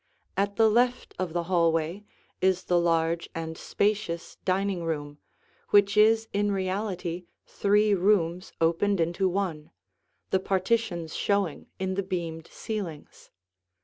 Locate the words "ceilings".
12.47-13.29